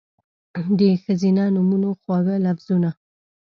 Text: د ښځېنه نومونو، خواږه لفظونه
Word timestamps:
د 0.79 0.81
ښځېنه 1.03 1.45
نومونو، 1.55 1.89
خواږه 2.01 2.35
لفظونه 2.45 2.89